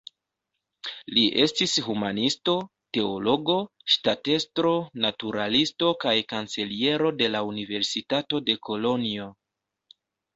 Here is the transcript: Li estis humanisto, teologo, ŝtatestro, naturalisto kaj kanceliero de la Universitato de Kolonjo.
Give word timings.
Li 1.15 1.23
estis 1.41 1.73
humanisto, 1.87 2.53
teologo, 2.97 3.57
ŝtatestro, 3.95 4.71
naturalisto 5.03 5.91
kaj 6.05 6.15
kanceliero 6.33 7.11
de 7.21 7.29
la 7.35 7.43
Universitato 7.51 8.41
de 8.49 8.57
Kolonjo. 8.69 9.29